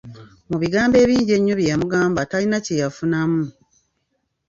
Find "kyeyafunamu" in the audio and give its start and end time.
2.65-3.41